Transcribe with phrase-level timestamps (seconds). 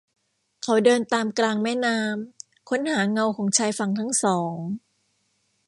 [0.63, 4.57] เขาเดินตามกลางแม่น้ำ ค้นหาเงาของชายฝั่งทั้งสอง